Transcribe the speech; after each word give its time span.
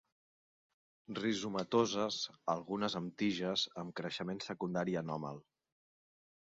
Rizomatoses, 1.19 2.17
algunes 2.55 2.97
amb 3.03 3.15
tiges 3.23 3.69
amb 3.85 3.97
creixement 4.03 4.43
secundari 4.49 5.01
anòmal. 5.07 5.43